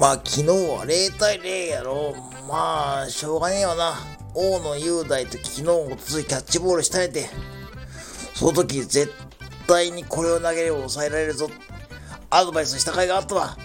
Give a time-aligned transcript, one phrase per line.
[0.00, 2.16] まあ昨日は0対0やろ。
[2.48, 3.96] まあ、しょうがねえよな。
[4.34, 7.28] 大野雄大と昨日もとついキャッチボールしたれて。
[8.34, 9.12] その時絶
[9.66, 11.50] 対にこれを投げれば抑えられるぞ。
[12.30, 13.58] アドバイスした甲斐があったわ。